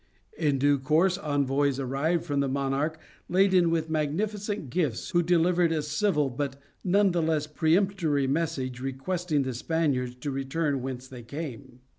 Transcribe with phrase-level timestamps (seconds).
[0.35, 2.97] In due course envoys arrived from the monarch
[3.29, 9.43] laden with magnificent gifts, who delivered a civil but none the less peremptory message requesting
[9.43, 11.81] the Spaniards to return whence they came.